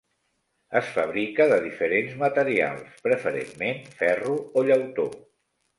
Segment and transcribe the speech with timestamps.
[0.79, 5.07] Es fabrica de diferents materials, preferentment ferro o llautó.